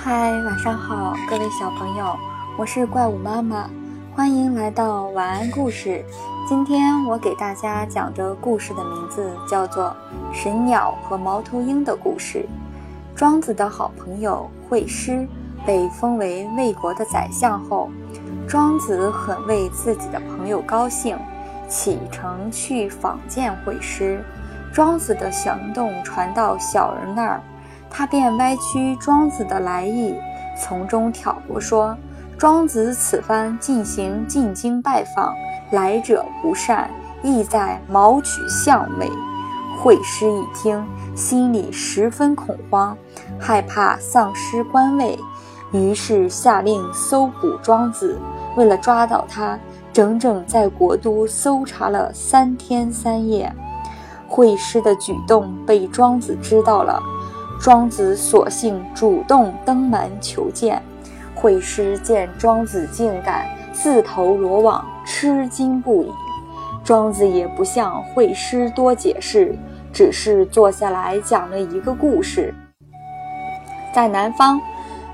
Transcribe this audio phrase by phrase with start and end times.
[0.00, 2.16] 嗨，晚上好，各位小朋友，
[2.56, 3.68] 我是怪物妈妈，
[4.14, 6.04] 欢迎来到晚安故事。
[6.48, 9.94] 今天我给大家讲的故事的名字叫做
[10.32, 12.38] 《神鸟和猫头鹰的故事》。
[13.16, 15.26] 庄子的好朋友惠施
[15.66, 17.90] 被封为魏国的宰相后，
[18.48, 21.18] 庄子很为自己的朋友高兴，
[21.68, 24.22] 启程去访见惠施。
[24.72, 27.42] 庄子的行动传到小人那儿。
[27.90, 30.14] 他便歪曲庄子的来意，
[30.60, 31.96] 从中挑拨说
[32.38, 35.34] ：“庄子此番进行进京拜访，
[35.70, 36.90] 来者不善，
[37.22, 39.10] 意在谋取相位。”
[39.80, 40.84] 惠施一听，
[41.14, 42.96] 心里十分恐慌，
[43.38, 45.16] 害怕丧失官位，
[45.72, 48.18] 于是下令搜捕庄子。
[48.56, 49.56] 为了抓到他，
[49.92, 53.52] 整整在国都搜查了三天三夜。
[54.26, 57.00] 惠施的举动被庄子知道了。
[57.60, 60.80] 庄子索性主动登门求见，
[61.34, 66.12] 惠施见庄子竟敢自投罗网，吃惊不已。
[66.84, 69.54] 庄子也不向惠施多解释，
[69.92, 72.54] 只是坐下来讲了一个故事。
[73.92, 74.60] 在南方，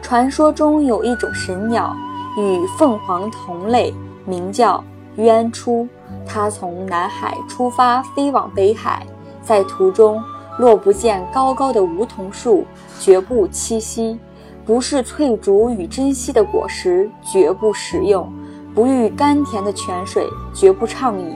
[0.00, 1.94] 传说中有一种神鸟，
[2.38, 4.82] 与凤凰同类，名叫
[5.16, 5.86] 鸢出。
[6.26, 9.06] 它从南海出发，飞往北海，
[9.42, 10.20] 在途中。
[10.60, 12.66] 若不见高高的梧桐树，
[12.98, 14.18] 绝不栖息；
[14.66, 18.30] 不是翠竹与珍稀的果实，绝不食用；
[18.74, 21.34] 不遇甘甜的泉水，绝不畅饮。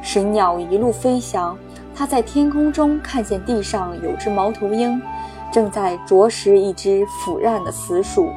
[0.00, 1.54] 神鸟一路飞翔，
[1.94, 4.98] 它在天空中看见地上有只猫头鹰，
[5.52, 8.30] 正在啄食一只腐烂的死鼠。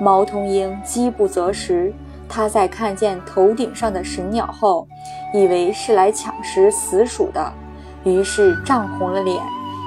[0.00, 1.92] 猫头鹰饥不择食，
[2.30, 4.88] 它在看见头顶上的神鸟后，
[5.34, 7.52] 以为是来抢食死鼠的，
[8.04, 9.38] 于是涨红了脸。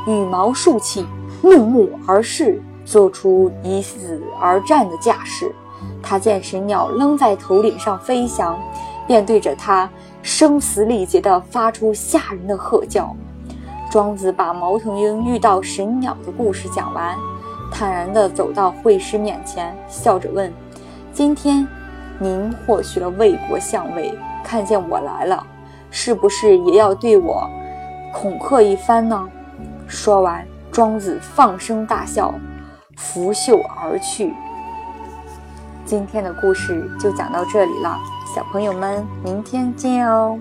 [0.07, 1.05] 羽毛竖起，
[1.41, 5.53] 怒目而视，做出以死而战的架势。
[6.01, 8.57] 他见神鸟仍在头顶上飞翔，
[9.05, 9.89] 便对着它
[10.23, 13.15] 声嘶力竭地发出吓人的喝叫。
[13.91, 17.15] 庄子把猫头鹰遇到神鸟的故事讲完，
[17.71, 20.51] 坦然地走到惠施面前，笑着问
[21.13, 21.67] ：“今天
[22.19, 25.45] 您获取了魏国相位，看见我来了，
[25.91, 27.49] 是不是也要对我
[28.13, 29.27] 恐吓一番呢？”
[29.89, 32.31] 说完，庄子放声大笑，
[32.95, 34.31] 拂袖而去。
[35.83, 37.97] 今天的故事就讲到这里了，
[38.35, 40.37] 小朋友们，明天见哦。